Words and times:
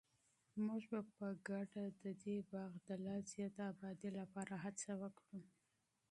موږ 0.65 0.81
به 0.91 0.99
په 1.15 1.27
ګډه 1.47 1.83
د 2.03 2.05
دې 2.23 2.37
باغ 2.51 2.71
د 2.87 2.89
لا 3.05 3.15
زیاتې 3.31 3.61
ابادۍ 3.71 4.09
لپاره 4.19 4.53
هڅه 4.63 4.91
وکړو. 5.01 5.41